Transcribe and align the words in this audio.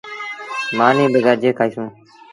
مآݩيٚ 0.77 1.11
با 1.11 1.19
گڏجي 1.25 1.51
کآئيٚسون۔ 1.57 1.87